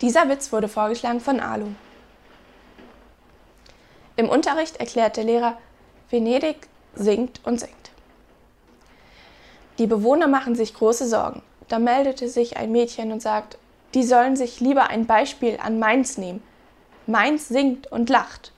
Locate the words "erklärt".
4.76-5.16